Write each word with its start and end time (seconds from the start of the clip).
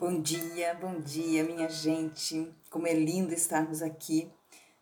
Bom 0.00 0.18
dia, 0.18 0.72
bom 0.80 0.98
dia, 0.98 1.44
minha 1.44 1.68
gente. 1.68 2.50
Como 2.70 2.86
é 2.86 2.94
lindo 2.94 3.34
estarmos 3.34 3.82
aqui 3.82 4.32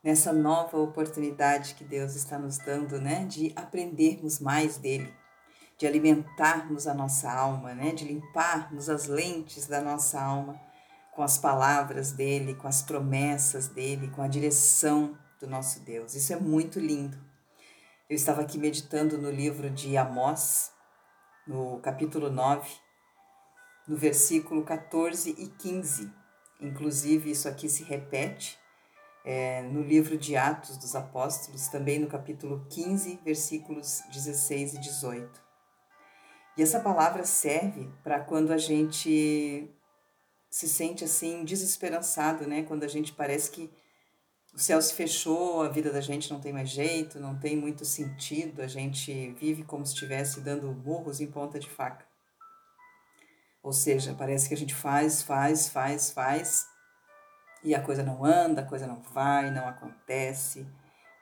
nessa 0.00 0.32
nova 0.32 0.78
oportunidade 0.78 1.74
que 1.74 1.82
Deus 1.82 2.14
está 2.14 2.38
nos 2.38 2.58
dando, 2.58 3.00
né, 3.00 3.24
de 3.24 3.52
aprendermos 3.56 4.38
mais 4.38 4.76
dele, 4.76 5.12
de 5.76 5.88
alimentarmos 5.88 6.86
a 6.86 6.94
nossa 6.94 7.32
alma, 7.32 7.74
né, 7.74 7.90
de 7.90 8.04
limparmos 8.04 8.88
as 8.88 9.08
lentes 9.08 9.66
da 9.66 9.80
nossa 9.80 10.22
alma 10.22 10.54
com 11.12 11.24
as 11.24 11.36
palavras 11.36 12.12
dele, 12.12 12.54
com 12.54 12.68
as 12.68 12.82
promessas 12.82 13.66
dele, 13.66 14.12
com 14.12 14.22
a 14.22 14.28
direção 14.28 15.18
do 15.40 15.48
nosso 15.48 15.80
Deus. 15.80 16.14
Isso 16.14 16.32
é 16.32 16.36
muito 16.36 16.78
lindo. 16.78 17.18
Eu 18.08 18.14
estava 18.14 18.42
aqui 18.42 18.56
meditando 18.56 19.18
no 19.18 19.32
livro 19.32 19.68
de 19.68 19.96
Amós, 19.96 20.70
no 21.44 21.80
capítulo 21.80 22.30
9, 22.30 22.70
no 23.88 23.96
versículo 23.96 24.62
14 24.62 25.30
e 25.30 25.46
15. 25.46 26.12
Inclusive, 26.60 27.30
isso 27.30 27.48
aqui 27.48 27.68
se 27.68 27.82
repete 27.82 28.58
é, 29.24 29.62
no 29.62 29.82
livro 29.82 30.18
de 30.18 30.36
Atos 30.36 30.76
dos 30.76 30.94
Apóstolos, 30.94 31.68
também 31.68 31.98
no 31.98 32.06
capítulo 32.06 32.66
15, 32.68 33.20
versículos 33.24 34.02
16 34.12 34.74
e 34.74 34.78
18. 34.80 35.42
E 36.56 36.62
essa 36.62 36.80
palavra 36.80 37.24
serve 37.24 37.88
para 38.02 38.20
quando 38.20 38.52
a 38.52 38.58
gente 38.58 39.70
se 40.50 40.68
sente 40.68 41.04
assim 41.04 41.44
desesperançado, 41.44 42.46
né? 42.46 42.64
Quando 42.64 42.84
a 42.84 42.88
gente 42.88 43.12
parece 43.12 43.50
que 43.50 43.70
o 44.52 44.58
céu 44.58 44.80
se 44.82 44.94
fechou, 44.94 45.62
a 45.62 45.68
vida 45.68 45.92
da 45.92 46.00
gente 46.00 46.32
não 46.32 46.40
tem 46.40 46.52
mais 46.52 46.70
jeito, 46.70 47.20
não 47.20 47.38
tem 47.38 47.56
muito 47.56 47.84
sentido, 47.84 48.60
a 48.60 48.66
gente 48.66 49.30
vive 49.38 49.62
como 49.62 49.86
se 49.86 49.92
estivesse 49.92 50.40
dando 50.40 50.72
burros 50.72 51.20
em 51.20 51.30
ponta 51.30 51.60
de 51.60 51.68
faca. 51.68 52.07
Ou 53.68 53.72
seja, 53.72 54.14
parece 54.14 54.48
que 54.48 54.54
a 54.54 54.56
gente 54.56 54.74
faz, 54.74 55.22
faz, 55.22 55.68
faz, 55.68 56.10
faz 56.10 56.66
e 57.62 57.74
a 57.74 57.82
coisa 57.82 58.02
não 58.02 58.24
anda, 58.24 58.62
a 58.62 58.66
coisa 58.66 58.86
não 58.86 59.02
vai, 59.12 59.50
não 59.50 59.68
acontece. 59.68 60.66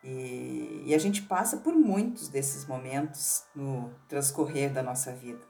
E, 0.04 0.84
e 0.86 0.94
a 0.94 0.98
gente 0.98 1.22
passa 1.22 1.56
por 1.56 1.74
muitos 1.74 2.28
desses 2.28 2.64
momentos 2.64 3.42
no 3.54 3.92
transcorrer 4.08 4.72
da 4.72 4.80
nossa 4.80 5.12
vida 5.12 5.44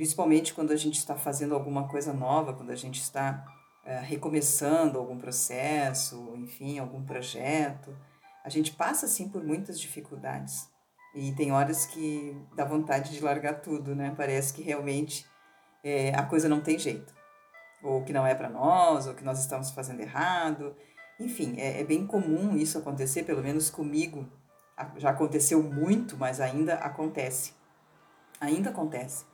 principalmente 0.00 0.54
quando 0.54 0.70
a 0.72 0.76
gente 0.76 0.96
está 0.96 1.14
fazendo 1.14 1.54
alguma 1.54 1.86
coisa 1.86 2.10
nova, 2.12 2.54
quando 2.54 2.70
a 2.70 2.76
gente 2.76 3.02
está 3.02 3.44
é, 3.84 3.98
recomeçando 3.98 4.98
algum 4.98 5.18
processo, 5.18 6.32
enfim, 6.36 6.78
algum 6.78 7.04
projeto, 7.04 7.94
a 8.42 8.48
gente 8.48 8.72
passa 8.72 9.04
assim 9.04 9.28
por 9.28 9.44
muitas 9.44 9.78
dificuldades. 9.78 10.68
E 11.14 11.32
tem 11.32 11.52
horas 11.52 11.84
que 11.84 12.34
dá 12.56 12.64
vontade 12.64 13.10
de 13.10 13.20
largar 13.20 13.60
tudo, 13.60 13.94
né? 13.94 14.14
Parece 14.16 14.54
que 14.54 14.62
realmente 14.62 15.26
é, 15.82 16.14
a 16.14 16.22
coisa 16.22 16.48
não 16.48 16.60
tem 16.60 16.78
jeito. 16.78 17.14
Ou 17.82 18.04
que 18.04 18.12
não 18.12 18.26
é 18.26 18.34
para 18.34 18.48
nós, 18.48 19.06
ou 19.06 19.14
que 19.14 19.24
nós 19.24 19.38
estamos 19.40 19.70
fazendo 19.70 20.00
errado. 20.00 20.76
Enfim, 21.18 21.54
é, 21.58 21.80
é 21.80 21.84
bem 21.84 22.06
comum 22.06 22.56
isso 22.56 22.78
acontecer, 22.78 23.22
pelo 23.24 23.42
menos 23.42 23.70
comigo. 23.70 24.26
Já 24.96 25.10
aconteceu 25.10 25.62
muito, 25.62 26.16
mas 26.16 26.40
ainda 26.40 26.74
acontece. 26.74 27.54
Ainda 28.40 28.70
acontece. 28.70 29.24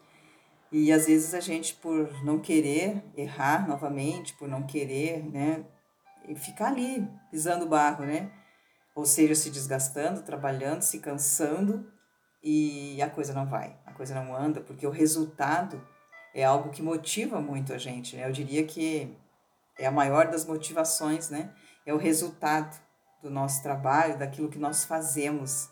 E 0.71 0.93
às 0.93 1.07
vezes 1.07 1.33
a 1.35 1.41
gente, 1.41 1.75
por 1.75 2.25
não 2.25 2.41
querer 2.41 3.03
errar 3.17 3.69
novamente, 3.69 4.35
por 4.35 4.49
não 4.49 4.65
querer, 4.65 5.25
né, 5.25 5.65
ficar 6.37 6.69
ali 6.69 7.09
pisando 7.31 7.67
barro, 7.67 8.05
né? 8.05 8.31
Ou 8.95 9.05
seja, 9.05 9.35
se 9.35 9.51
desgastando, 9.51 10.23
trabalhando, 10.23 10.83
se 10.83 10.99
cansando 10.99 11.91
e 12.43 13.01
a 13.01 13.09
coisa 13.09 13.33
não 13.33 13.47
vai, 13.47 13.79
a 13.85 13.93
coisa 13.93 14.15
não 14.15 14.35
anda, 14.35 14.61
porque 14.61 14.87
o 14.87 14.91
resultado 14.91 15.81
é 16.37 16.45
algo 16.45 16.69
que 16.69 16.83
motiva 16.83 17.41
muito 17.41 17.73
a 17.73 17.79
gente, 17.79 18.15
né? 18.15 18.29
Eu 18.29 18.31
diria 18.31 18.63
que 18.67 19.17
é 19.79 19.87
a 19.87 19.91
maior 19.91 20.29
das 20.29 20.45
motivações, 20.45 21.31
né? 21.31 21.51
É 21.87 21.95
o 21.95 21.97
resultado 21.97 22.79
do 23.23 23.31
nosso 23.31 23.63
trabalho, 23.63 24.19
daquilo 24.19 24.51
que 24.51 24.59
nós 24.59 24.85
fazemos. 24.85 25.71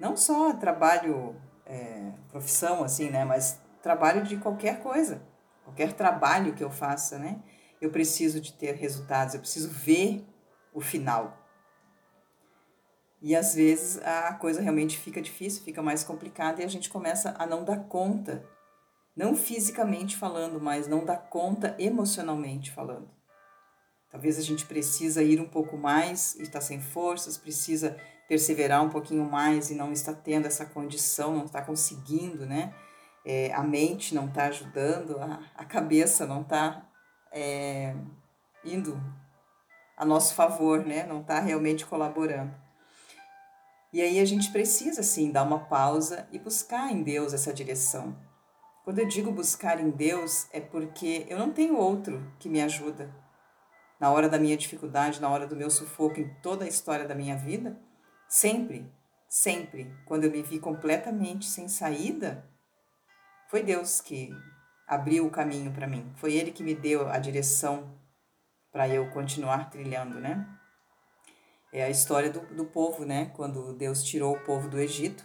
Não 0.00 0.16
só 0.16 0.54
trabalho, 0.54 1.40
é, 1.64 2.10
profissão, 2.28 2.82
assim, 2.82 3.10
né? 3.10 3.24
Mas 3.24 3.60
trabalho 3.80 4.24
de 4.24 4.38
qualquer 4.38 4.82
coisa, 4.82 5.22
qualquer 5.62 5.92
trabalho 5.92 6.52
que 6.52 6.64
eu 6.64 6.70
faça, 6.70 7.16
né? 7.16 7.40
Eu 7.80 7.92
preciso 7.92 8.40
de 8.40 8.52
ter 8.54 8.74
resultados, 8.74 9.34
eu 9.34 9.40
preciso 9.40 9.70
ver 9.70 10.26
o 10.74 10.80
final. 10.80 11.38
E 13.20 13.36
às 13.36 13.54
vezes 13.54 14.02
a 14.02 14.34
coisa 14.34 14.60
realmente 14.60 14.98
fica 14.98 15.22
difícil, 15.22 15.62
fica 15.62 15.80
mais 15.80 16.02
complicada 16.02 16.60
e 16.60 16.64
a 16.64 16.68
gente 16.68 16.90
começa 16.90 17.36
a 17.38 17.46
não 17.46 17.62
dar 17.62 17.84
conta, 17.84 18.44
não 19.16 19.36
fisicamente 19.36 20.16
falando, 20.16 20.60
mas 20.60 20.86
não 20.86 21.04
dar 21.04 21.18
conta 21.18 21.74
emocionalmente 21.78 22.70
falando. 22.70 23.10
Talvez 24.10 24.38
a 24.38 24.42
gente 24.42 24.66
precisa 24.66 25.22
ir 25.22 25.40
um 25.40 25.48
pouco 25.48 25.76
mais 25.76 26.34
e 26.36 26.42
está 26.42 26.60
sem 26.60 26.80
forças, 26.80 27.38
precisa 27.38 27.96
perseverar 28.28 28.82
um 28.82 28.90
pouquinho 28.90 29.24
mais 29.24 29.70
e 29.70 29.74
não 29.74 29.92
está 29.92 30.12
tendo 30.12 30.46
essa 30.46 30.66
condição, 30.66 31.34
não 31.34 31.46
está 31.46 31.62
conseguindo, 31.62 32.46
né? 32.46 32.74
é, 33.24 33.52
a 33.52 33.62
mente 33.62 34.14
não 34.14 34.26
está 34.26 34.46
ajudando, 34.46 35.18
a, 35.18 35.40
a 35.54 35.64
cabeça 35.64 36.26
não 36.26 36.42
está 36.42 36.86
é, 37.30 37.94
indo 38.64 39.00
a 39.96 40.04
nosso 40.04 40.34
favor, 40.34 40.84
né? 40.84 41.04
não 41.04 41.20
está 41.20 41.40
realmente 41.40 41.86
colaborando. 41.86 42.54
E 43.92 44.00
aí 44.00 44.18
a 44.18 44.24
gente 44.24 44.50
precisa, 44.50 45.02
sim, 45.02 45.30
dar 45.30 45.42
uma 45.42 45.66
pausa 45.66 46.26
e 46.32 46.38
buscar 46.38 46.90
em 46.90 47.02
Deus 47.02 47.34
essa 47.34 47.52
direção. 47.52 48.16
Quando 48.84 48.98
eu 48.98 49.06
digo 49.06 49.30
buscar 49.30 49.78
em 49.78 49.90
Deus, 49.90 50.48
é 50.52 50.60
porque 50.60 51.24
eu 51.28 51.38
não 51.38 51.52
tenho 51.52 51.76
outro 51.76 52.32
que 52.40 52.48
me 52.48 52.60
ajuda. 52.60 53.14
Na 54.00 54.10
hora 54.10 54.28
da 54.28 54.40
minha 54.40 54.56
dificuldade, 54.56 55.20
na 55.20 55.28
hora 55.28 55.46
do 55.46 55.54
meu 55.54 55.70
sufoco, 55.70 56.18
em 56.18 56.28
toda 56.42 56.64
a 56.64 56.68
história 56.68 57.06
da 57.06 57.14
minha 57.14 57.36
vida, 57.36 57.78
sempre, 58.28 58.92
sempre, 59.28 59.94
quando 60.04 60.24
eu 60.24 60.32
me 60.32 60.42
vi 60.42 60.58
completamente 60.58 61.46
sem 61.46 61.68
saída, 61.68 62.44
foi 63.48 63.62
Deus 63.62 64.00
que 64.00 64.30
abriu 64.88 65.26
o 65.26 65.30
caminho 65.30 65.72
para 65.72 65.86
mim. 65.86 66.12
Foi 66.16 66.34
Ele 66.34 66.50
que 66.50 66.64
me 66.64 66.74
deu 66.74 67.08
a 67.08 67.18
direção 67.18 67.96
para 68.72 68.88
eu 68.88 69.10
continuar 69.10 69.70
trilhando, 69.70 70.18
né? 70.18 70.44
É 71.72 71.84
a 71.84 71.90
história 71.90 72.30
do, 72.30 72.40
do 72.54 72.64
povo, 72.64 73.04
né? 73.04 73.30
Quando 73.36 73.74
Deus 73.74 74.02
tirou 74.02 74.34
o 74.34 74.40
povo 74.40 74.68
do 74.68 74.80
Egito 74.80 75.24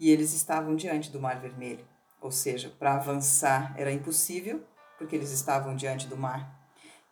e 0.00 0.10
eles 0.10 0.34
estavam 0.34 0.74
diante 0.74 1.12
do 1.12 1.20
Mar 1.20 1.38
Vermelho. 1.40 1.86
Ou 2.20 2.30
seja, 2.30 2.72
para 2.78 2.94
avançar 2.94 3.74
era 3.76 3.92
impossível, 3.92 4.64
porque 4.98 5.14
eles 5.14 5.30
estavam 5.30 5.76
diante 5.76 6.06
do 6.06 6.16
mar. 6.16 6.54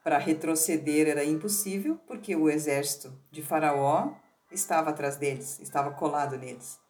Para 0.03 0.19
retroceder 0.19 1.09
era 1.09 1.25
impossível, 1.25 1.99
porque 2.07 2.37
o 2.37 2.49
exército 2.49 3.19
de 3.31 3.43
Faraó 3.43 4.15
estava 4.51 4.91
atrás 4.91 5.17
deles, 5.17 5.59
estava 5.61 5.91
colado 5.93 6.37
neles 6.37 6.83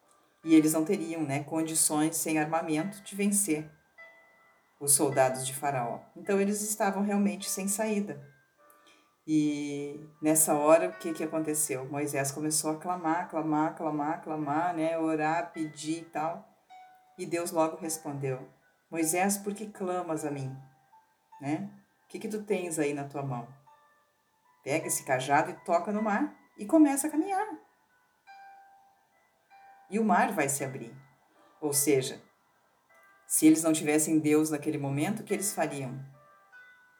e 0.44 0.54
eles 0.54 0.74
não 0.74 0.84
teriam 0.84 1.22
né, 1.22 1.42
condições 1.42 2.16
sem 2.16 2.38
armamento 2.38 3.02
de 3.02 3.16
vencer 3.16 3.68
os 4.78 4.92
soldados 4.92 5.46
de 5.46 5.54
Faraó. 5.54 6.00
Então 6.14 6.38
eles 6.38 6.60
estavam 6.60 7.02
realmente 7.02 7.48
sem 7.48 7.66
saída. 7.66 8.22
E 9.26 9.98
nessa 10.20 10.54
hora, 10.54 10.90
o 10.90 10.92
que, 10.98 11.14
que 11.14 11.24
aconteceu? 11.24 11.86
Moisés 11.86 12.30
começou 12.30 12.72
a 12.72 12.76
clamar, 12.76 13.30
clamar, 13.30 13.74
clamar, 13.74 14.22
clamar, 14.22 14.74
né, 14.74 14.98
orar, 14.98 15.50
pedir 15.50 16.00
e 16.00 16.04
tal. 16.04 16.46
E 17.18 17.26
Deus 17.26 17.50
logo 17.50 17.76
respondeu: 17.76 18.48
Moisés, 18.90 19.36
por 19.38 19.54
que 19.54 19.66
clamas 19.66 20.24
a 20.24 20.30
mim? 20.30 20.56
Né? 21.40 21.70
O 22.04 22.08
que, 22.08 22.18
que 22.18 22.28
tu 22.28 22.42
tens 22.42 22.78
aí 22.78 22.94
na 22.94 23.04
tua 23.04 23.22
mão? 23.22 23.48
Pega 24.62 24.86
esse 24.86 25.04
cajado 25.04 25.50
e 25.50 25.64
toca 25.64 25.92
no 25.92 26.02
mar 26.02 26.34
e 26.58 26.64
começa 26.64 27.06
a 27.06 27.10
caminhar 27.10 27.46
e 29.94 29.98
o 29.98 30.04
mar 30.04 30.32
vai 30.32 30.48
se 30.48 30.64
abrir. 30.64 30.92
Ou 31.60 31.72
seja, 31.72 32.20
se 33.28 33.46
eles 33.46 33.62
não 33.62 33.72
tivessem 33.72 34.18
Deus 34.18 34.50
naquele 34.50 34.76
momento, 34.76 35.20
o 35.20 35.24
que 35.24 35.32
eles 35.32 35.52
fariam? 35.52 36.04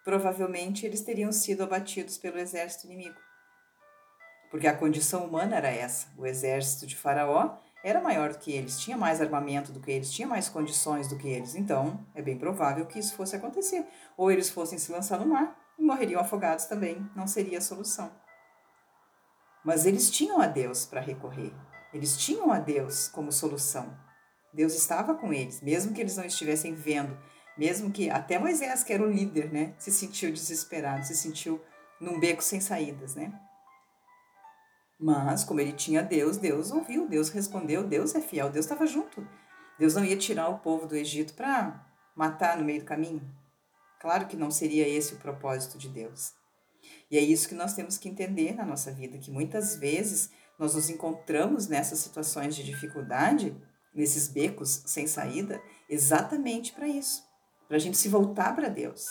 Provavelmente 0.04 0.86
eles 0.86 1.02
teriam 1.02 1.32
sido 1.32 1.64
abatidos 1.64 2.18
pelo 2.18 2.38
exército 2.38 2.86
inimigo. 2.86 3.18
Porque 4.50 4.68
a 4.68 4.76
condição 4.76 5.26
humana 5.26 5.56
era 5.56 5.70
essa. 5.70 6.06
O 6.16 6.24
exército 6.24 6.86
de 6.86 6.94
Faraó 6.94 7.58
era 7.84 8.00
maior 8.00 8.32
do 8.32 8.38
que 8.38 8.50
eles, 8.50 8.80
tinha 8.80 8.96
mais 8.96 9.20
armamento 9.20 9.70
do 9.70 9.78
que 9.78 9.90
eles, 9.90 10.10
tinha 10.10 10.26
mais 10.26 10.48
condições 10.48 11.06
do 11.06 11.18
que 11.18 11.28
eles. 11.28 11.54
Então, 11.54 12.02
é 12.14 12.22
bem 12.22 12.38
provável 12.38 12.86
que 12.86 12.98
isso 12.98 13.14
fosse 13.14 13.36
acontecer. 13.36 13.86
Ou 14.16 14.32
eles 14.32 14.48
fossem 14.48 14.78
se 14.78 14.90
lançar 14.90 15.20
no 15.20 15.26
mar 15.26 15.54
e 15.78 15.84
morreriam 15.84 16.18
afogados 16.18 16.64
também, 16.64 17.06
não 17.14 17.26
seria 17.26 17.58
a 17.58 17.60
solução. 17.60 18.10
Mas 19.62 19.84
eles 19.84 20.10
tinham 20.10 20.40
a 20.40 20.46
Deus 20.46 20.86
para 20.86 21.02
recorrer. 21.02 21.52
Eles 21.92 22.16
tinham 22.16 22.50
a 22.50 22.58
Deus 22.58 23.06
como 23.08 23.30
solução. 23.30 23.94
Deus 24.50 24.74
estava 24.74 25.14
com 25.14 25.30
eles, 25.30 25.60
mesmo 25.60 25.92
que 25.92 26.00
eles 26.00 26.16
não 26.16 26.24
estivessem 26.24 26.74
vendo, 26.74 27.18
mesmo 27.58 27.90
que 27.90 28.08
até 28.08 28.38
Moisés, 28.38 28.82
que 28.82 28.94
era 28.94 29.02
o 29.02 29.10
líder, 29.10 29.52
né, 29.52 29.74
se 29.76 29.92
sentiu 29.92 30.32
desesperado, 30.32 31.04
se 31.04 31.14
sentiu 31.14 31.60
num 32.00 32.18
beco 32.18 32.42
sem 32.42 32.60
saídas, 32.60 33.14
né? 33.14 33.32
Mas 35.04 35.44
como 35.44 35.60
ele 35.60 35.74
tinha 35.74 36.02
Deus, 36.02 36.38
Deus 36.38 36.70
ouviu, 36.70 37.06
Deus 37.06 37.28
respondeu, 37.28 37.86
Deus 37.86 38.14
é 38.14 38.22
fiel, 38.22 38.48
Deus 38.48 38.64
estava 38.64 38.86
junto. 38.86 39.28
Deus 39.78 39.94
não 39.94 40.02
ia 40.02 40.16
tirar 40.16 40.48
o 40.48 40.60
povo 40.60 40.86
do 40.86 40.96
Egito 40.96 41.34
para 41.34 41.86
matar 42.16 42.56
no 42.56 42.64
meio 42.64 42.80
do 42.80 42.86
caminho. 42.86 43.20
Claro 44.00 44.26
que 44.26 44.34
não 44.34 44.50
seria 44.50 44.88
esse 44.88 45.12
o 45.12 45.18
propósito 45.18 45.76
de 45.76 45.90
Deus. 45.90 46.32
E 47.10 47.18
é 47.18 47.20
isso 47.20 47.50
que 47.50 47.54
nós 47.54 47.74
temos 47.74 47.98
que 47.98 48.08
entender 48.08 48.54
na 48.54 48.64
nossa 48.64 48.90
vida, 48.92 49.18
que 49.18 49.30
muitas 49.30 49.76
vezes 49.76 50.30
nós 50.58 50.74
nos 50.74 50.88
encontramos 50.88 51.68
nessas 51.68 51.98
situações 51.98 52.56
de 52.56 52.64
dificuldade, 52.64 53.54
nesses 53.94 54.26
becos 54.26 54.84
sem 54.86 55.06
saída, 55.06 55.60
exatamente 55.86 56.72
para 56.72 56.88
isso, 56.88 57.22
para 57.68 57.76
a 57.76 57.80
gente 57.80 57.98
se 57.98 58.08
voltar 58.08 58.54
para 58.54 58.70
Deus. 58.70 59.04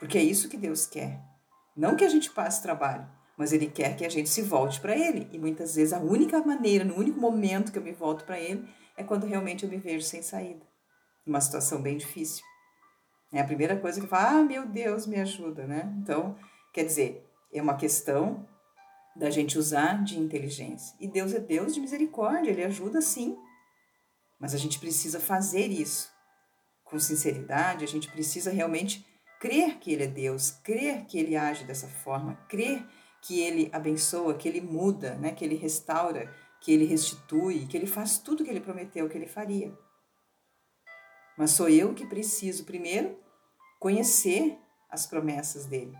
Porque 0.00 0.18
é 0.18 0.24
isso 0.24 0.48
que 0.48 0.56
Deus 0.56 0.84
quer. 0.84 1.22
Não 1.76 1.94
que 1.94 2.02
a 2.02 2.08
gente 2.08 2.28
passe 2.28 2.60
trabalho, 2.60 3.08
mas 3.36 3.52
Ele 3.52 3.66
quer 3.66 3.96
que 3.96 4.04
a 4.04 4.08
gente 4.08 4.28
se 4.28 4.42
volte 4.42 4.80
para 4.80 4.96
Ele. 4.96 5.28
E 5.32 5.38
muitas 5.38 5.74
vezes 5.74 5.92
a 5.92 5.98
única 5.98 6.38
maneira, 6.44 6.84
no 6.84 6.96
único 6.96 7.18
momento 7.20 7.72
que 7.72 7.78
eu 7.78 7.82
me 7.82 7.92
volto 7.92 8.24
para 8.24 8.38
Ele, 8.38 8.68
é 8.96 9.02
quando 9.02 9.26
realmente 9.26 9.64
eu 9.64 9.70
me 9.70 9.76
vejo 9.76 10.04
sem 10.04 10.22
saída. 10.22 10.64
Uma 11.26 11.40
situação 11.40 11.80
bem 11.80 11.96
difícil. 11.96 12.44
É 13.32 13.40
a 13.40 13.44
primeira 13.44 13.76
coisa 13.76 14.00
que 14.00 14.06
fala, 14.06 14.38
ah, 14.38 14.44
meu 14.44 14.66
Deus, 14.66 15.06
me 15.06 15.18
ajuda, 15.18 15.66
né? 15.66 15.92
Então, 16.00 16.36
quer 16.72 16.84
dizer, 16.84 17.26
é 17.52 17.60
uma 17.60 17.76
questão 17.76 18.46
da 19.16 19.30
gente 19.30 19.58
usar 19.58 20.02
de 20.04 20.18
inteligência. 20.18 20.96
E 21.00 21.08
Deus 21.08 21.32
é 21.32 21.40
Deus 21.40 21.74
de 21.74 21.80
misericórdia, 21.80 22.50
Ele 22.50 22.64
ajuda 22.64 23.00
sim. 23.00 23.36
Mas 24.38 24.54
a 24.54 24.58
gente 24.58 24.78
precisa 24.78 25.18
fazer 25.18 25.68
isso 25.68 26.12
com 26.84 26.98
sinceridade, 26.98 27.84
a 27.84 27.88
gente 27.88 28.10
precisa 28.10 28.50
realmente 28.50 29.04
crer 29.40 29.78
que 29.78 29.92
Ele 29.92 30.04
é 30.04 30.08
Deus, 30.08 30.50
crer 30.50 31.04
que 31.06 31.18
Ele 31.18 31.36
age 31.36 31.64
dessa 31.64 31.88
forma, 31.88 32.34
crer 32.48 32.86
que 33.26 33.40
Ele 33.40 33.70
abençoa, 33.72 34.34
que 34.34 34.48
Ele 34.48 34.60
muda, 34.60 35.14
né? 35.14 35.32
que 35.32 35.44
Ele 35.44 35.56
restaura, 35.56 36.32
que 36.60 36.72
Ele 36.72 36.84
restitui, 36.84 37.66
que 37.66 37.76
Ele 37.76 37.86
faz 37.86 38.18
tudo 38.18 38.44
que 38.44 38.50
Ele 38.50 38.60
prometeu 38.60 39.08
que 39.08 39.16
Ele 39.16 39.26
faria. 39.26 39.72
Mas 41.36 41.50
sou 41.50 41.68
eu 41.68 41.94
que 41.94 42.06
preciso, 42.06 42.64
primeiro, 42.64 43.18
conhecer 43.80 44.58
as 44.88 45.06
promessas 45.06 45.66
dele, 45.66 45.96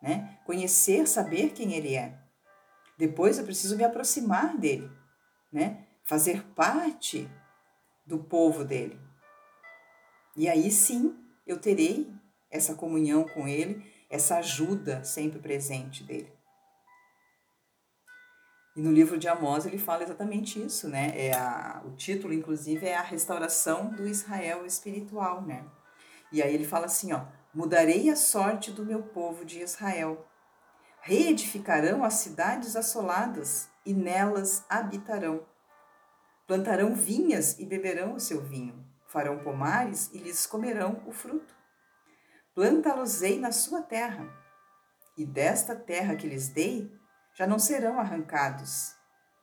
né? 0.00 0.38
Conhecer, 0.44 1.06
saber 1.08 1.50
quem 1.50 1.74
ele 1.74 1.96
é. 1.96 2.16
Depois 2.96 3.38
eu 3.38 3.44
preciso 3.44 3.76
me 3.76 3.82
aproximar 3.82 4.56
dele, 4.56 4.88
né? 5.52 5.86
Fazer 6.04 6.44
parte 6.54 7.28
do 8.06 8.18
povo 8.18 8.64
dele. 8.64 8.98
E 10.36 10.48
aí 10.48 10.70
sim 10.70 11.18
eu 11.46 11.58
terei 11.58 12.12
essa 12.50 12.74
comunhão 12.74 13.24
com 13.24 13.48
ele, 13.48 13.84
essa 14.08 14.36
ajuda 14.38 15.02
sempre 15.02 15.40
presente 15.40 16.04
dele. 16.04 16.39
E 18.76 18.80
no 18.80 18.92
livro 18.92 19.18
de 19.18 19.28
Amós 19.28 19.66
ele 19.66 19.78
fala 19.78 20.04
exatamente 20.04 20.62
isso, 20.64 20.88
né? 20.88 21.12
É 21.14 21.34
a, 21.34 21.82
o 21.84 21.90
título, 21.96 22.32
inclusive, 22.32 22.86
é 22.86 22.96
a 22.96 23.02
restauração 23.02 23.90
do 23.90 24.06
Israel 24.06 24.64
espiritual, 24.64 25.42
né? 25.42 25.64
E 26.32 26.40
aí 26.40 26.54
ele 26.54 26.64
fala 26.64 26.86
assim, 26.86 27.12
ó, 27.12 27.24
mudarei 27.52 28.08
a 28.08 28.16
sorte 28.16 28.70
do 28.70 28.86
meu 28.86 29.02
povo 29.02 29.44
de 29.44 29.60
Israel. 29.60 30.24
Reedificarão 31.00 32.04
as 32.04 32.14
cidades 32.14 32.76
assoladas 32.76 33.68
e 33.84 33.92
nelas 33.92 34.64
habitarão. 34.68 35.44
Plantarão 36.46 36.94
vinhas 36.94 37.58
e 37.58 37.66
beberão 37.66 38.14
o 38.14 38.20
seu 38.20 38.40
vinho. 38.40 38.84
Farão 39.06 39.40
pomares 39.40 40.10
e 40.12 40.18
lhes 40.18 40.46
comerão 40.46 41.02
o 41.06 41.12
fruto. 41.12 41.54
Planta-los-ei 42.54 43.40
na 43.40 43.50
sua 43.50 43.82
terra. 43.82 44.28
E 45.16 45.24
desta 45.24 45.74
terra 45.74 46.14
que 46.14 46.28
lhes 46.28 46.48
dei, 46.48 46.92
já 47.34 47.46
não 47.46 47.58
serão 47.58 47.98
arrancados, 47.98 48.94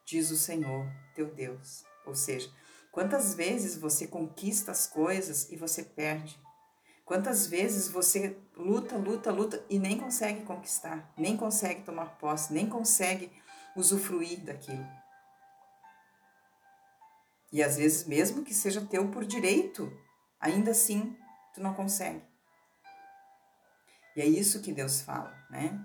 diz 0.05 0.31
o 0.31 0.37
Senhor 0.37 0.85
teu 1.15 1.33
Deus. 1.33 1.83
Ou 2.05 2.15
seja, 2.15 2.49
quantas 2.91 3.33
vezes 3.33 3.77
você 3.77 4.07
conquista 4.07 4.71
as 4.71 4.87
coisas 4.87 5.49
e 5.51 5.55
você 5.55 5.83
perde? 5.83 6.39
Quantas 7.05 7.47
vezes 7.47 7.87
você 7.87 8.37
luta, 8.55 8.97
luta, 8.97 9.31
luta 9.31 9.65
e 9.69 9.79
nem 9.79 9.97
consegue 9.97 10.41
conquistar, 10.43 11.13
nem 11.17 11.37
consegue 11.37 11.83
tomar 11.83 12.17
posse, 12.17 12.53
nem 12.53 12.67
consegue 12.67 13.31
usufruir 13.75 14.43
daquilo. 14.43 14.85
E 17.51 17.63
às 17.63 17.77
vezes, 17.77 18.05
mesmo 18.05 18.43
que 18.43 18.53
seja 18.53 18.85
teu 18.85 19.09
por 19.09 19.25
direito, 19.25 19.89
ainda 20.39 20.71
assim 20.71 21.17
tu 21.53 21.61
não 21.61 21.73
consegue. 21.73 22.21
E 24.15 24.21
é 24.21 24.25
isso 24.25 24.61
que 24.61 24.73
Deus 24.73 25.01
fala, 25.01 25.33
né? 25.49 25.79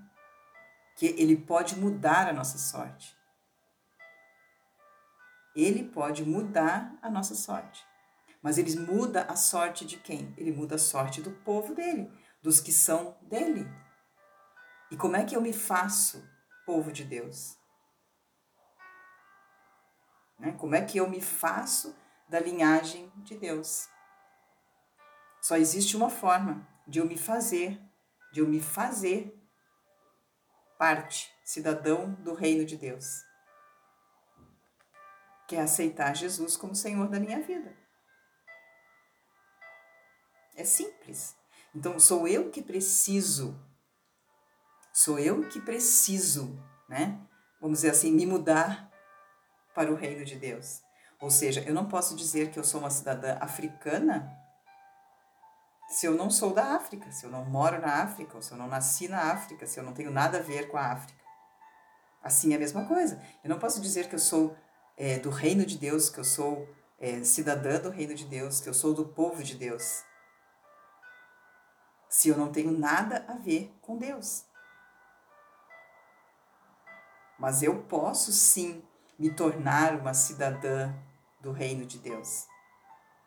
Que 0.96 1.06
Ele 1.06 1.36
pode 1.36 1.76
mudar 1.76 2.28
a 2.28 2.32
nossa 2.32 2.58
sorte. 2.58 3.16
Ele 5.54 5.84
pode 5.84 6.24
mudar 6.24 6.96
a 7.02 7.10
nossa 7.10 7.34
sorte. 7.34 7.84
Mas 8.42 8.58
ele 8.58 8.74
muda 8.80 9.22
a 9.22 9.36
sorte 9.36 9.84
de 9.84 9.96
quem? 9.96 10.34
Ele 10.36 10.50
muda 10.50 10.74
a 10.74 10.78
sorte 10.78 11.20
do 11.20 11.30
povo 11.30 11.74
dele, 11.74 12.10
dos 12.42 12.60
que 12.60 12.72
são 12.72 13.16
dele. 13.22 13.68
E 14.90 14.96
como 14.96 15.16
é 15.16 15.24
que 15.24 15.36
eu 15.36 15.40
me 15.40 15.52
faço 15.52 16.28
povo 16.66 16.90
de 16.90 17.04
Deus? 17.04 17.56
Né? 20.38 20.52
Como 20.52 20.74
é 20.74 20.82
que 20.84 20.98
eu 20.98 21.08
me 21.08 21.20
faço 21.20 21.94
da 22.28 22.40
linhagem 22.40 23.12
de 23.18 23.36
Deus? 23.36 23.88
Só 25.40 25.56
existe 25.56 25.96
uma 25.96 26.10
forma 26.10 26.66
de 26.86 26.98
eu 26.98 27.06
me 27.06 27.16
fazer, 27.16 27.80
de 28.32 28.40
eu 28.40 28.48
me 28.48 28.60
fazer 28.60 29.40
parte, 30.82 31.32
cidadão 31.44 32.12
do 32.14 32.34
reino 32.34 32.64
de 32.64 32.76
Deus, 32.76 33.24
que 35.46 35.54
é 35.54 35.60
aceitar 35.60 36.12
Jesus 36.12 36.56
como 36.56 36.74
Senhor 36.74 37.06
da 37.06 37.20
minha 37.20 37.40
vida. 37.40 37.72
É 40.56 40.64
simples. 40.64 41.36
Então, 41.72 42.00
sou 42.00 42.26
eu 42.26 42.50
que 42.50 42.60
preciso, 42.60 43.56
sou 44.92 45.20
eu 45.20 45.48
que 45.48 45.60
preciso, 45.60 46.60
né? 46.88 47.24
Vamos 47.60 47.78
dizer 47.78 47.90
assim, 47.90 48.10
me 48.10 48.26
mudar 48.26 48.90
para 49.76 49.88
o 49.88 49.94
reino 49.94 50.24
de 50.24 50.34
Deus. 50.34 50.82
Ou 51.20 51.30
seja, 51.30 51.60
eu 51.60 51.72
não 51.72 51.86
posso 51.86 52.16
dizer 52.16 52.50
que 52.50 52.58
eu 52.58 52.64
sou 52.64 52.80
uma 52.80 52.90
cidadã 52.90 53.38
africana 53.40 54.36
se 55.92 56.06
eu 56.06 56.14
não 56.14 56.30
sou 56.30 56.54
da 56.54 56.74
África, 56.74 57.12
se 57.12 57.26
eu 57.26 57.30
não 57.30 57.44
moro 57.44 57.78
na 57.78 58.02
África, 58.02 58.34
ou 58.34 58.40
se 58.40 58.50
eu 58.50 58.56
não 58.56 58.66
nasci 58.66 59.08
na 59.08 59.30
África, 59.30 59.66
se 59.66 59.78
eu 59.78 59.84
não 59.84 59.92
tenho 59.92 60.10
nada 60.10 60.38
a 60.38 60.40
ver 60.40 60.68
com 60.68 60.78
a 60.78 60.86
África. 60.86 61.22
Assim 62.22 62.54
é 62.54 62.56
a 62.56 62.58
mesma 62.58 62.86
coisa. 62.86 63.22
Eu 63.44 63.50
não 63.50 63.58
posso 63.58 63.78
dizer 63.78 64.08
que 64.08 64.14
eu 64.14 64.18
sou 64.18 64.56
é, 64.96 65.18
do 65.18 65.28
reino 65.28 65.66
de 65.66 65.76
Deus, 65.76 66.08
que 66.08 66.18
eu 66.18 66.24
sou 66.24 66.66
é, 66.98 67.22
cidadã 67.24 67.78
do 67.78 67.90
reino 67.90 68.14
de 68.14 68.24
Deus, 68.24 68.58
que 68.58 68.70
eu 68.70 68.72
sou 68.72 68.94
do 68.94 69.04
povo 69.04 69.42
de 69.42 69.54
Deus, 69.54 70.02
se 72.08 72.30
eu 72.30 72.38
não 72.38 72.50
tenho 72.50 72.72
nada 72.72 73.26
a 73.28 73.34
ver 73.34 73.70
com 73.82 73.98
Deus. 73.98 74.46
Mas 77.38 77.62
eu 77.62 77.82
posso 77.82 78.32
sim 78.32 78.82
me 79.18 79.30
tornar 79.30 79.96
uma 79.96 80.14
cidadã 80.14 80.90
do 81.42 81.52
reino 81.52 81.84
de 81.84 81.98
Deus. 81.98 82.46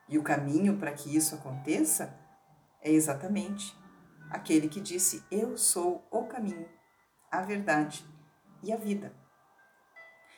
E 0.10 0.18
o 0.18 0.24
caminho 0.24 0.78
para 0.78 0.94
que 0.94 1.16
isso 1.16 1.36
aconteça 1.36 2.25
é 2.86 2.92
exatamente 2.92 3.76
aquele 4.30 4.70
que 4.70 4.80
disse: 4.80 5.26
Eu 5.32 5.58
sou 5.58 6.08
o 6.12 6.24
caminho, 6.26 6.70
a 7.32 7.42
verdade 7.42 8.06
e 8.62 8.72
a 8.72 8.78
vida. 8.78 9.12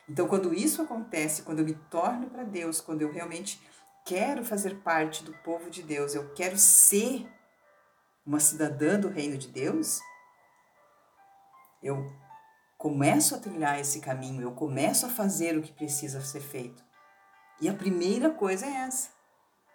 Então, 0.08 0.26
quando 0.26 0.54
isso 0.54 0.80
acontece, 0.80 1.42
quando 1.42 1.58
eu 1.58 1.66
me 1.66 1.74
torno 1.74 2.30
para 2.30 2.42
Deus, 2.42 2.80
quando 2.80 3.02
eu 3.02 3.12
realmente 3.12 3.60
quero 4.06 4.42
fazer 4.42 4.76
parte 4.76 5.22
do 5.22 5.34
povo 5.44 5.68
de 5.68 5.82
Deus, 5.82 6.14
eu 6.14 6.32
quero 6.32 6.56
ser 6.56 7.30
uma 8.24 8.40
cidadã 8.40 8.98
do 8.98 9.08
reino 9.08 9.36
de 9.36 9.48
Deus, 9.48 10.00
eu 11.82 12.10
começo 12.78 13.34
a 13.34 13.38
trilhar 13.38 13.78
esse 13.78 14.00
caminho, 14.00 14.40
eu 14.40 14.52
começo 14.52 15.04
a 15.04 15.10
fazer 15.10 15.58
o 15.58 15.62
que 15.62 15.72
precisa 15.72 16.22
ser 16.22 16.40
feito. 16.40 16.82
E 17.60 17.68
a 17.68 17.74
primeira 17.74 18.30
coisa 18.30 18.64
é 18.64 18.70
essa: 18.70 19.10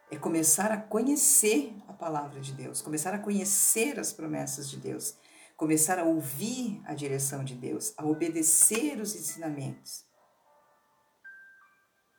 é 0.10 0.18
começar 0.18 0.72
a 0.72 0.78
conhecer 0.78 1.76
palavra 2.04 2.42
de 2.42 2.52
Deus, 2.52 2.82
começar 2.82 3.14
a 3.14 3.20
conhecer 3.20 3.98
as 3.98 4.12
promessas 4.12 4.70
de 4.70 4.76
Deus, 4.76 5.16
começar 5.56 5.98
a 5.98 6.04
ouvir 6.04 6.82
a 6.86 6.94
direção 6.94 7.46
de 7.46 7.56
Deus, 7.56 7.94
a 7.98 8.06
obedecer 8.06 9.00
os 9.00 9.16
ensinamentos. 9.16 10.04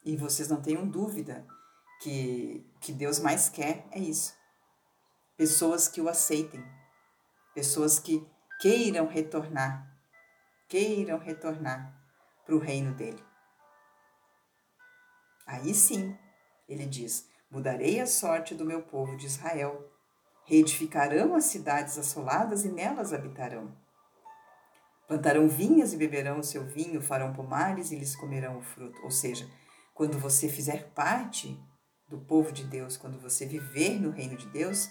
E 0.03 0.17
vocês 0.17 0.49
não 0.49 0.63
tenham 0.63 0.89
dúvida 0.89 1.47
que 2.01 2.65
que 2.81 2.93
Deus 2.93 3.19
mais 3.19 3.51
quer 3.51 3.87
é 3.91 3.99
isso 3.99 4.35
pessoas 5.37 5.87
que 5.89 6.01
o 6.01 6.09
aceitem, 6.09 6.65
pessoas 7.55 7.99
que 7.99 8.27
queiram 8.61 9.07
retornar, 9.07 9.87
queiram 10.69 11.19
retornar 11.19 11.95
para 12.47 12.55
o 12.55 12.59
reino 12.59 12.95
dele. 12.95 13.23
Aí 15.47 15.75
sim, 15.75 16.17
ele 16.69 16.87
diz: 16.87 17.29
mudarei 17.55 18.01
a 18.01 18.07
sorte 18.07 18.53
do 18.53 18.65
meu 18.65 18.83
povo 18.83 19.17
de 19.17 19.27
Israel, 19.27 19.89
reedificarão 20.45 21.37
as 21.37 21.45
cidades 21.45 21.97
assoladas 21.97 22.65
e 22.65 22.69
nelas 22.69 23.13
habitarão. 23.13 23.73
Plantarão 25.07 25.49
vinhas 25.49 25.93
e 25.93 25.97
beberão 25.97 26.41
o 26.41 26.45
seu 26.45 26.65
vinho, 26.65 27.01
farão 27.01 27.33
pomares 27.33 27.93
e 27.93 27.97
lhes 27.97 28.17
comerão 28.17 28.59
o 28.59 28.63
fruto. 28.63 29.01
Ou 29.05 29.11
seja, 29.11 29.49
quando 29.95 30.19
você 30.19 30.49
fizer 30.49 30.91
parte 30.91 31.57
do 32.09 32.19
povo 32.19 32.51
de 32.51 32.65
Deus, 32.65 32.97
quando 32.97 33.21
você 33.21 33.47
viver 33.47 34.01
no 34.01 34.11
reino 34.11 34.37
de 34.37 34.49
Deus, 34.49 34.91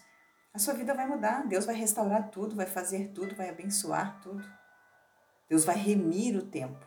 a 0.54 0.60
sua 0.60 0.74
vida 0.74 0.94
vai 0.94 1.06
mudar. 1.06 1.46
Deus 1.46 1.66
vai 1.66 1.76
restaurar 1.76 2.30
tudo, 2.30 2.56
vai 2.56 2.66
fazer 2.66 3.10
tudo, 3.10 3.36
vai 3.36 3.50
abençoar 3.50 4.22
tudo. 4.22 4.48
Deus 5.50 5.66
vai 5.66 5.76
remir 5.76 6.38
o 6.38 6.46
tempo. 6.46 6.86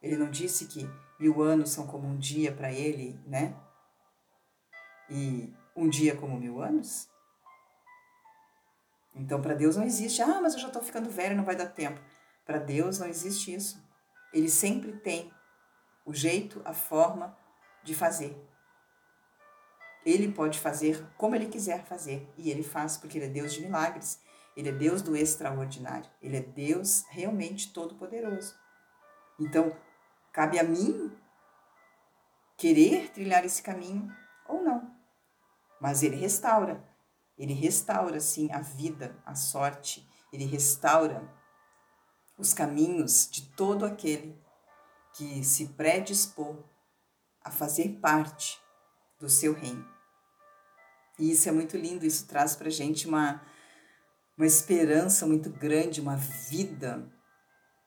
Ele 0.00 0.16
não 0.16 0.30
disse 0.30 0.66
que 0.66 0.88
mil 1.18 1.42
anos 1.42 1.70
são 1.70 1.86
como 1.86 2.06
um 2.06 2.16
dia 2.16 2.52
para 2.52 2.70
ele, 2.72 3.18
né? 3.26 3.56
E 5.10 5.52
um 5.74 5.88
dia 5.88 6.16
como 6.16 6.38
mil 6.38 6.60
anos? 6.60 7.08
Então, 9.14 9.42
para 9.42 9.54
Deus 9.54 9.76
não 9.76 9.84
existe, 9.84 10.22
ah, 10.22 10.40
mas 10.40 10.54
eu 10.54 10.60
já 10.60 10.68
estou 10.68 10.82
ficando 10.82 11.10
velho, 11.10 11.36
não 11.36 11.44
vai 11.44 11.56
dar 11.56 11.66
tempo. 11.66 12.00
Para 12.44 12.58
Deus 12.58 12.98
não 12.98 13.06
existe 13.06 13.52
isso. 13.52 13.82
Ele 14.32 14.48
sempre 14.48 14.92
tem 14.92 15.32
o 16.06 16.14
jeito, 16.14 16.62
a 16.64 16.72
forma 16.72 17.36
de 17.82 17.94
fazer. 17.94 18.36
Ele 20.04 20.32
pode 20.32 20.58
fazer 20.58 21.04
como 21.16 21.34
ele 21.34 21.46
quiser 21.46 21.84
fazer. 21.84 22.26
E 22.38 22.50
ele 22.50 22.62
faz, 22.62 22.96
porque 22.96 23.18
ele 23.18 23.26
é 23.26 23.28
Deus 23.28 23.52
de 23.52 23.60
milagres. 23.60 24.20
Ele 24.56 24.70
é 24.70 24.72
Deus 24.72 25.02
do 25.02 25.16
extraordinário. 25.16 26.08
Ele 26.22 26.36
é 26.36 26.40
Deus 26.40 27.04
realmente 27.10 27.72
todo-poderoso. 27.72 28.54
Então, 29.38 29.76
cabe 30.32 30.58
a 30.58 30.64
mim 30.64 31.14
querer 32.56 33.10
trilhar 33.10 33.44
esse 33.44 33.62
caminho 33.62 34.10
ou 34.46 34.62
não. 34.62 34.87
Mas 35.80 36.02
ele 36.02 36.16
restaura. 36.16 36.84
Ele 37.36 37.52
restaura, 37.52 38.20
sim, 38.20 38.50
a 38.52 38.60
vida, 38.60 39.16
a 39.24 39.34
sorte. 39.34 40.08
Ele 40.32 40.44
restaura 40.44 41.22
os 42.36 42.52
caminhos 42.52 43.28
de 43.30 43.42
todo 43.50 43.84
aquele 43.84 44.38
que 45.14 45.42
se 45.44 45.66
predispor 45.68 46.64
a 47.42 47.50
fazer 47.50 47.98
parte 48.00 48.60
do 49.18 49.28
seu 49.28 49.52
reino. 49.52 49.86
E 51.18 51.32
isso 51.32 51.48
é 51.48 51.52
muito 51.52 51.76
lindo, 51.76 52.06
isso 52.06 52.26
traz 52.28 52.54
para 52.54 52.70
gente 52.70 53.08
uma, 53.08 53.42
uma 54.36 54.46
esperança 54.46 55.26
muito 55.26 55.50
grande, 55.50 56.00
uma 56.00 56.16
vida 56.16 57.10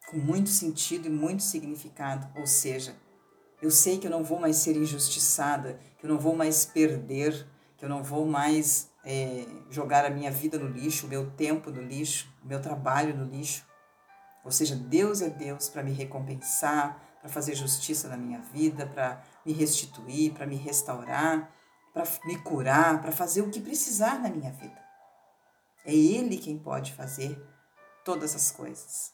com 0.10 0.18
muito 0.18 0.50
sentido 0.50 1.08
e 1.08 1.10
muito 1.10 1.42
significado. 1.42 2.28
Ou 2.38 2.46
seja, 2.46 2.94
eu 3.62 3.72
sei 3.72 3.98
que 3.98 4.08
eu 4.08 4.12
não 4.12 4.24
vou 4.24 4.40
mais 4.40 4.58
ser 4.58 4.76
injustiçada, 4.76 5.80
que 5.98 6.06
eu 6.06 6.10
não 6.10 6.20
vou 6.20 6.36
mais 6.36 6.66
perder, 6.66 7.48
que 7.82 7.86
eu 7.86 7.90
não 7.90 8.04
vou 8.04 8.28
mais 8.28 8.92
é, 9.04 9.44
jogar 9.72 10.06
a 10.06 10.10
minha 10.12 10.30
vida 10.30 10.60
no 10.60 10.68
lixo, 10.68 11.08
o 11.08 11.10
meu 11.10 11.32
tempo 11.32 11.72
no 11.72 11.82
lixo, 11.82 12.32
o 12.44 12.48
meu 12.48 12.62
trabalho 12.62 13.18
no 13.18 13.26
lixo. 13.26 13.66
Ou 14.46 14.52
seja, 14.52 14.76
Deus 14.76 15.20
é 15.20 15.32
Deus 15.32 15.68
para 15.68 15.82
me 15.82 15.92
recompensar, 15.92 17.02
para 17.20 17.28
fazer 17.28 17.56
justiça 17.56 18.08
na 18.08 18.16
minha 18.16 18.40
vida, 18.40 18.86
para 18.86 19.24
me 19.44 19.52
restituir, 19.52 20.32
para 20.32 20.46
me 20.46 20.58
restaurar, 20.58 21.52
para 21.92 22.04
me 22.24 22.38
curar, 22.44 23.02
para 23.02 23.12
fazer 23.12 23.42
o 23.42 23.50
que 23.50 23.60
precisar 23.60 24.20
na 24.20 24.30
minha 24.30 24.52
vida. 24.52 24.80
É 25.84 25.92
Ele 25.92 26.38
quem 26.38 26.60
pode 26.60 26.94
fazer 26.94 27.44
todas 28.06 28.36
as 28.36 28.52
coisas. 28.52 29.12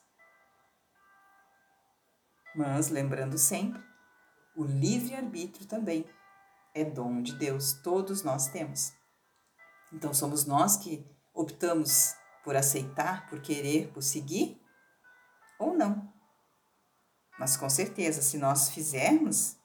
Mas, 2.54 2.90
lembrando 2.90 3.38
sempre, 3.38 3.82
o 4.58 4.66
livre-arbítrio 4.66 5.66
também 5.66 6.06
é 6.78 6.86
dom 6.86 7.22
de 7.22 7.34
Deus, 7.34 7.74
todos 7.74 8.24
nós 8.24 8.48
temos. 8.48 8.94
Então, 9.92 10.14
somos 10.14 10.46
nós 10.46 10.78
que 10.78 11.06
optamos 11.34 12.14
por 12.44 12.56
aceitar, 12.56 13.28
por 13.28 13.42
querer, 13.42 13.92
por 13.92 14.02
seguir 14.02 14.62
ou 15.60 15.76
não. 15.76 16.12
Mas 17.40 17.56
com 17.56 17.70
certeza, 17.70 18.22
se 18.22 18.38
nós 18.38 18.70
fizermos, 18.70 19.58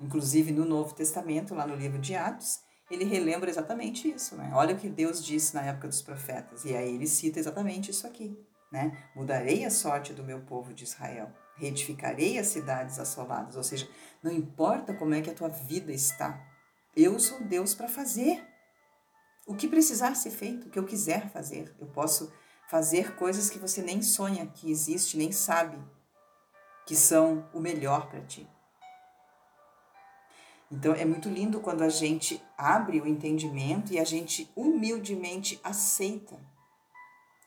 inclusive 0.00 0.52
no 0.52 0.64
Novo 0.64 0.94
Testamento, 0.94 1.54
lá 1.54 1.66
no 1.66 1.76
livro 1.76 1.98
de 1.98 2.14
Atos, 2.14 2.60
ele 2.90 3.04
relembra 3.04 3.50
exatamente 3.50 4.10
isso, 4.10 4.36
né? 4.36 4.50
Olha 4.54 4.74
o 4.74 4.78
que 4.78 4.88
Deus 4.88 5.24
disse 5.24 5.54
na 5.54 5.62
época 5.62 5.88
dos 5.88 6.02
profetas, 6.02 6.64
e 6.64 6.74
aí 6.74 6.94
ele 6.94 7.06
cita 7.06 7.38
exatamente 7.38 7.90
isso 7.90 8.06
aqui, 8.06 8.36
né? 8.70 9.10
Mudarei 9.14 9.64
a 9.64 9.70
sorte 9.70 10.12
do 10.12 10.24
meu 10.24 10.42
povo 10.42 10.74
de 10.74 10.84
Israel, 10.84 11.32
reedificarei 11.56 12.38
as 12.38 12.48
cidades 12.48 12.98
assoladas, 12.98 13.56
ou 13.56 13.62
seja, 13.62 13.88
não 14.22 14.32
importa 14.32 14.94
como 14.94 15.14
é 15.14 15.20
que 15.20 15.30
a 15.30 15.34
tua 15.34 15.48
vida 15.48 15.92
está, 15.92 16.40
eu 16.94 17.18
sou 17.18 17.42
Deus 17.42 17.74
para 17.74 17.88
fazer 17.88 18.46
o 19.46 19.54
que 19.54 19.68
precisar 19.68 20.14
ser 20.14 20.30
feito, 20.30 20.66
o 20.66 20.70
que 20.70 20.78
eu 20.78 20.84
quiser 20.84 21.30
fazer. 21.30 21.74
Eu 21.78 21.86
posso 21.86 22.32
fazer 22.68 23.16
coisas 23.16 23.50
que 23.50 23.58
você 23.58 23.82
nem 23.82 24.02
sonha 24.02 24.46
que 24.46 24.70
existe, 24.70 25.16
nem 25.16 25.32
sabe 25.32 25.78
que 26.86 26.94
são 26.94 27.48
o 27.52 27.60
melhor 27.60 28.08
para 28.08 28.20
ti. 28.22 28.48
Então 30.70 30.94
é 30.94 31.04
muito 31.04 31.28
lindo 31.28 31.60
quando 31.60 31.82
a 31.82 31.88
gente 31.88 32.42
abre 32.56 33.00
o 33.00 33.06
entendimento 33.06 33.92
e 33.92 33.98
a 33.98 34.04
gente 34.04 34.50
humildemente 34.56 35.60
aceita 35.62 36.40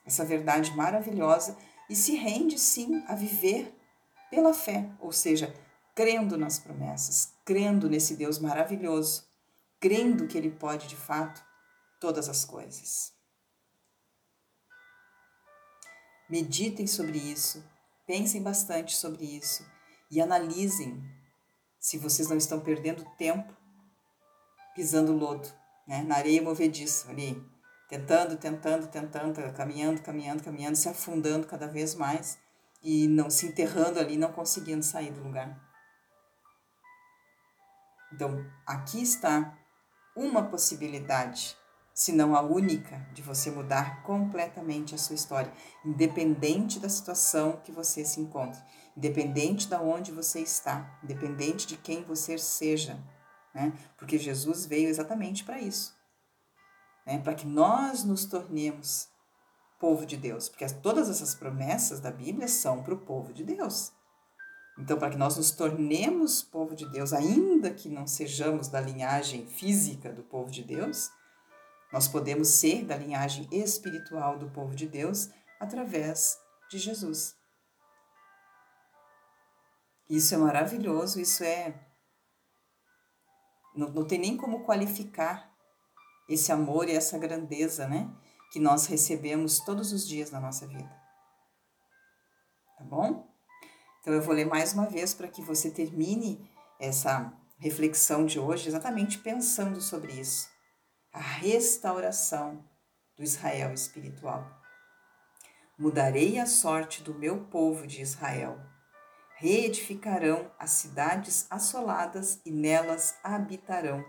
essa 0.04 0.24
verdade 0.24 0.74
maravilhosa 0.76 1.58
e 1.90 1.96
se 1.96 2.14
rende 2.14 2.58
sim 2.58 3.04
a 3.08 3.14
viver 3.16 3.75
pela 4.30 4.52
fé, 4.52 4.90
ou 5.00 5.12
seja, 5.12 5.54
crendo 5.94 6.36
nas 6.36 6.58
promessas, 6.58 7.32
crendo 7.44 7.88
nesse 7.88 8.16
Deus 8.16 8.38
maravilhoso, 8.38 9.24
crendo 9.80 10.26
que 10.26 10.36
ele 10.36 10.50
pode 10.50 10.88
de 10.88 10.96
fato 10.96 11.42
todas 12.00 12.28
as 12.28 12.44
coisas. 12.44 13.12
Meditem 16.28 16.86
sobre 16.86 17.18
isso, 17.18 17.64
pensem 18.06 18.42
bastante 18.42 18.94
sobre 18.94 19.24
isso 19.24 19.64
e 20.10 20.20
analisem 20.20 21.02
se 21.78 21.98
vocês 21.98 22.28
não 22.28 22.36
estão 22.36 22.60
perdendo 22.60 23.04
tempo 23.16 23.54
pisando 24.74 25.12
lodo, 25.12 25.48
né? 25.88 26.02
na 26.02 26.16
areia 26.16 26.42
movediça 26.42 27.08
ali, 27.08 27.42
tentando, 27.88 28.36
tentando, 28.36 28.86
tentando, 28.88 29.52
caminhando, 29.54 30.02
caminhando, 30.02 30.42
caminhando, 30.42 30.76
se 30.76 30.88
afundando 30.88 31.46
cada 31.46 31.66
vez 31.66 31.94
mais 31.94 32.38
e 32.88 33.08
não 33.08 33.28
se 33.28 33.46
enterrando 33.46 33.98
ali, 33.98 34.16
não 34.16 34.30
conseguindo 34.30 34.84
sair 34.84 35.10
do 35.10 35.20
lugar. 35.20 35.60
Então, 38.12 38.46
aqui 38.64 39.02
está 39.02 39.58
uma 40.14 40.44
possibilidade 40.44 41.56
se 41.92 42.12
não 42.12 42.36
a 42.36 42.42
única, 42.42 42.98
de 43.12 43.22
você 43.22 43.50
mudar 43.50 44.04
completamente 44.04 44.94
a 44.94 44.98
sua 44.98 45.16
história, 45.16 45.52
independente 45.84 46.78
da 46.78 46.88
situação 46.88 47.60
que 47.64 47.72
você 47.72 48.04
se 48.04 48.20
encontre, 48.20 48.62
independente 48.96 49.66
de 49.66 49.74
onde 49.76 50.12
você 50.12 50.40
está, 50.40 51.00
independente 51.02 51.66
de 51.66 51.76
quem 51.76 52.04
você 52.04 52.38
seja, 52.38 53.02
né? 53.52 53.72
Porque 53.96 54.16
Jesus 54.16 54.64
veio 54.64 54.88
exatamente 54.88 55.42
para 55.42 55.58
isso, 55.58 55.96
né? 57.04 57.18
Para 57.18 57.34
que 57.34 57.46
nós 57.46 58.04
nos 58.04 58.26
tornemos 58.26 59.08
povo 59.78 60.06
de 60.06 60.16
Deus, 60.16 60.48
porque 60.48 60.66
todas 60.82 61.08
essas 61.08 61.34
promessas 61.34 62.00
da 62.00 62.10
Bíblia 62.10 62.48
são 62.48 62.82
para 62.82 62.94
o 62.94 62.98
povo 62.98 63.32
de 63.32 63.44
Deus. 63.44 63.92
Então, 64.78 64.98
para 64.98 65.10
que 65.10 65.16
nós 65.16 65.36
nos 65.36 65.50
tornemos 65.50 66.42
povo 66.42 66.74
de 66.74 66.90
Deus, 66.90 67.12
ainda 67.12 67.70
que 67.70 67.88
não 67.88 68.06
sejamos 68.06 68.68
da 68.68 68.80
linhagem 68.80 69.46
física 69.46 70.12
do 70.12 70.22
povo 70.22 70.50
de 70.50 70.62
Deus, 70.62 71.10
nós 71.92 72.06
podemos 72.08 72.48
ser 72.48 72.84
da 72.84 72.96
linhagem 72.96 73.48
espiritual 73.50 74.38
do 74.38 74.50
povo 74.50 74.74
de 74.74 74.86
Deus 74.86 75.30
através 75.58 76.38
de 76.70 76.78
Jesus. 76.78 77.34
Isso 80.08 80.34
é 80.34 80.38
maravilhoso, 80.38 81.20
isso 81.20 81.42
é. 81.42 81.74
Não, 83.74 83.88
não 83.88 84.06
tem 84.06 84.18
nem 84.18 84.36
como 84.36 84.64
qualificar 84.64 85.52
esse 86.28 86.52
amor 86.52 86.88
e 86.88 86.92
essa 86.92 87.18
grandeza, 87.18 87.88
né? 87.88 88.10
Que 88.52 88.60
nós 88.60 88.86
recebemos 88.86 89.60
todos 89.60 89.92
os 89.92 90.06
dias 90.06 90.30
na 90.30 90.40
nossa 90.40 90.66
vida. 90.66 90.90
Tá 92.78 92.84
bom? 92.84 93.28
Então 94.00 94.12
eu 94.14 94.22
vou 94.22 94.34
ler 94.34 94.46
mais 94.46 94.72
uma 94.72 94.86
vez 94.86 95.14
para 95.14 95.28
que 95.28 95.42
você 95.42 95.70
termine 95.70 96.48
essa 96.78 97.32
reflexão 97.58 98.24
de 98.24 98.38
hoje 98.38 98.68
exatamente 98.68 99.18
pensando 99.18 99.80
sobre 99.80 100.12
isso 100.12 100.48
a 101.16 101.20
restauração 101.20 102.62
do 103.16 103.22
Israel 103.22 103.72
espiritual. 103.72 104.46
Mudarei 105.78 106.38
a 106.38 106.44
sorte 106.44 107.02
do 107.02 107.14
meu 107.14 107.46
povo 107.46 107.86
de 107.86 108.02
Israel. 108.02 108.60
Reedificarão 109.36 110.50
as 110.58 110.72
cidades 110.72 111.46
assoladas 111.48 112.38
e 112.44 112.50
nelas 112.50 113.14
habitarão. 113.24 114.04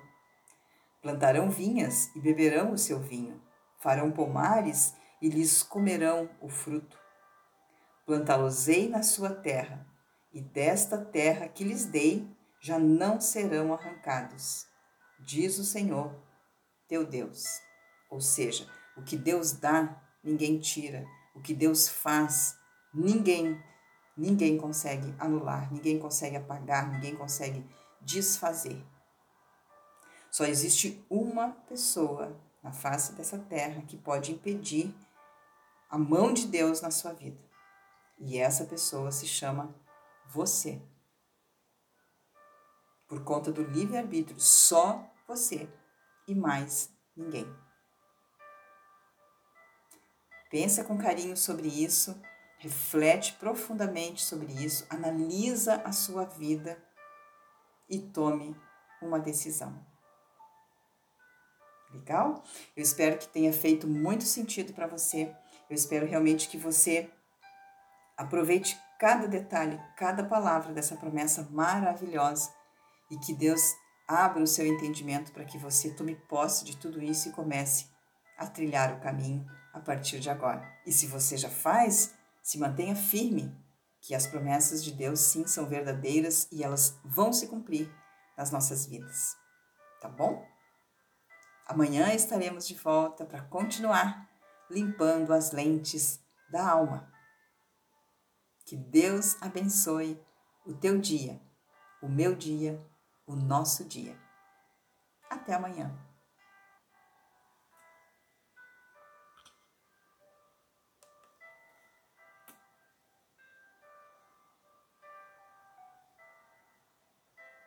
Plantarão 1.01 1.49
vinhas 1.49 2.13
e 2.13 2.19
beberão 2.19 2.73
o 2.73 2.77
seu 2.77 2.99
vinho. 2.99 3.41
Farão 3.77 4.11
pomares 4.11 4.95
e 5.21 5.29
lhes 5.29 5.63
comerão 5.63 6.29
o 6.41 6.49
fruto. 6.49 6.97
Plantá-los-ei 8.05 8.87
na 8.89 9.03
sua 9.03 9.29
terra, 9.29 9.85
e 10.31 10.41
desta 10.41 10.97
terra 10.97 11.47
que 11.47 11.63
lhes 11.63 11.85
dei 11.85 12.29
já 12.59 12.79
não 12.79 13.19
serão 13.19 13.73
arrancados, 13.73 14.65
diz 15.19 15.57
o 15.57 15.65
Senhor 15.65 16.13
teu 16.87 17.05
Deus. 17.05 17.43
Ou 18.09 18.21
seja, 18.21 18.67
o 18.95 19.03
que 19.03 19.17
Deus 19.17 19.51
dá, 19.51 20.01
ninguém 20.23 20.59
tira. 20.59 21.05
O 21.35 21.41
que 21.41 21.53
Deus 21.53 21.87
faz, 21.87 22.57
ninguém, 22.93 23.61
ninguém 24.15 24.57
consegue 24.57 25.13
anular, 25.19 25.71
ninguém 25.71 25.99
consegue 25.99 26.37
apagar, 26.37 26.89
ninguém 26.89 27.15
consegue 27.15 27.63
desfazer. 28.01 28.83
Só 30.31 30.45
existe 30.45 31.05
uma 31.09 31.49
pessoa 31.49 32.35
na 32.61 32.71
face 32.71 33.13
dessa 33.13 33.37
terra 33.37 33.81
que 33.83 33.97
pode 33.97 34.31
impedir 34.31 34.93
a 35.89 35.97
mão 35.97 36.33
de 36.33 36.47
Deus 36.47 36.81
na 36.81 36.91
sua 36.91 37.13
vida. 37.13 37.39
E 38.19 38.37
essa 38.37 38.65
pessoa 38.65 39.11
se 39.11 39.27
chama 39.27 39.75
você. 40.25 40.81
Por 43.07 43.23
conta 43.23 43.51
do 43.51 43.63
livre-arbítrio, 43.63 44.39
só 44.39 45.09
você 45.27 45.69
e 46.27 46.35
mais 46.35 46.91
ninguém. 47.15 47.47
Pensa 50.49 50.83
com 50.83 50.97
carinho 50.97 51.35
sobre 51.37 51.67
isso, 51.67 52.19
reflete 52.57 53.33
profundamente 53.33 54.23
sobre 54.23 54.51
isso, 54.53 54.85
analisa 54.89 55.75
a 55.83 55.91
sua 55.91 56.25
vida 56.25 56.81
e 57.89 57.99
tome 57.99 58.55
uma 59.01 59.19
decisão. 59.19 59.85
Legal? 61.97 62.43
Eu 62.75 62.83
espero 62.83 63.17
que 63.17 63.27
tenha 63.27 63.51
feito 63.51 63.87
muito 63.87 64.23
sentido 64.23 64.73
para 64.73 64.87
você. 64.87 65.33
Eu 65.69 65.75
espero 65.75 66.05
realmente 66.05 66.47
que 66.47 66.57
você 66.57 67.09
aproveite 68.15 68.77
cada 68.99 69.27
detalhe, 69.27 69.79
cada 69.95 70.23
palavra 70.23 70.73
dessa 70.73 70.95
promessa 70.95 71.47
maravilhosa 71.51 72.51
e 73.11 73.17
que 73.17 73.33
Deus 73.33 73.61
abra 74.07 74.41
o 74.41 74.47
seu 74.47 74.65
entendimento 74.65 75.31
para 75.31 75.45
que 75.45 75.57
você 75.57 75.91
tome 75.91 76.15
posse 76.15 76.63
de 76.63 76.77
tudo 76.77 77.01
isso 77.01 77.29
e 77.29 77.33
comece 77.33 77.87
a 78.37 78.47
trilhar 78.47 78.93
o 78.93 78.99
caminho 78.99 79.45
a 79.73 79.79
partir 79.79 80.19
de 80.19 80.29
agora. 80.29 80.65
E 80.85 80.91
se 80.91 81.07
você 81.07 81.37
já 81.37 81.49
faz, 81.49 82.13
se 82.41 82.57
mantenha 82.57 82.95
firme 82.95 83.55
que 84.01 84.15
as 84.15 84.25
promessas 84.25 84.83
de 84.83 84.91
Deus 84.91 85.19
sim 85.19 85.45
são 85.45 85.67
verdadeiras 85.67 86.47
e 86.51 86.63
elas 86.63 86.97
vão 87.03 87.33
se 87.33 87.47
cumprir 87.47 87.91
nas 88.37 88.51
nossas 88.51 88.85
vidas. 88.85 89.35
Tá 89.99 90.07
bom? 90.07 90.45
Amanhã 91.67 92.13
estaremos 92.13 92.65
de 92.65 92.75
volta 92.75 93.25
para 93.25 93.41
continuar 93.41 94.29
limpando 94.69 95.33
as 95.33 95.51
lentes 95.51 96.19
da 96.49 96.69
alma. 96.69 97.11
Que 98.65 98.77
Deus 98.77 99.35
abençoe 99.41 100.21
o 100.65 100.73
teu 100.73 100.97
dia, 100.97 101.41
o 102.01 102.07
meu 102.07 102.33
dia, 102.35 102.81
o 103.25 103.35
nosso 103.35 103.83
dia. 103.83 104.17
Até 105.29 105.53
amanhã. 105.53 106.06